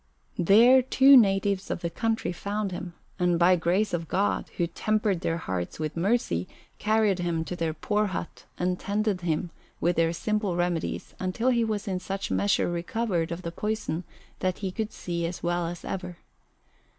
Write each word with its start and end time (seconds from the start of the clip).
There 0.39 0.81
two 0.81 1.15
natives 1.15 1.69
of 1.69 1.81
the 1.81 1.89
country 1.91 2.31
found 2.31 2.71
him, 2.71 2.95
and 3.19 3.37
by 3.37 3.55
grace 3.55 3.93
of 3.93 4.07
God, 4.07 4.49
who 4.57 4.65
tempered 4.65 5.21
their 5.21 5.37
hearts 5.37 5.79
with 5.79 5.95
mercy, 5.95 6.47
carried 6.79 7.19
him 7.19 7.45
to 7.45 7.55
their 7.55 7.75
poor 7.75 8.07
hut 8.07 8.45
and 8.57 8.79
tended 8.79 9.21
him 9.21 9.51
with 9.79 9.97
their 9.97 10.11
simple 10.11 10.55
remedies 10.55 11.13
until 11.19 11.49
he 11.49 11.63
was 11.63 11.87
in 11.87 11.99
such 11.99 12.31
measure 12.31 12.67
recovered 12.67 13.31
of 13.31 13.43
the 13.43 13.51
poison 13.51 14.03
that 14.39 14.57
he 14.65 14.71
could 14.71 14.91
see 14.91 15.23
as 15.27 15.43
well 15.43 15.67
as 15.67 15.85
ever. 15.85 16.17